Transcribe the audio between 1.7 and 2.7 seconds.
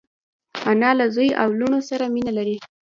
سره مینه لري